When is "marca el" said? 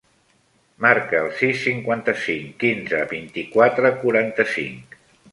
0.85-1.27